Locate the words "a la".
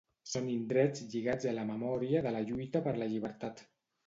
1.51-1.67